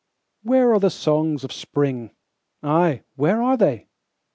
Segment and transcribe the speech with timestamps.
[0.41, 2.09] Where are the songs of Spring?
[2.63, 3.87] Ay, where are they?